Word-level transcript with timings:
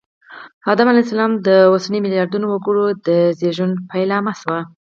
آدم 0.71 0.87
علیه 0.89 1.05
السلام 1.05 1.31
د 1.47 1.49
اوسنیو 1.73 2.05
ملیاردونو 2.05 2.45
وګړو 2.49 2.85
د 3.07 3.09
زېږون 3.39 3.71
پیلامه 3.91 4.33
شوه 4.41 4.59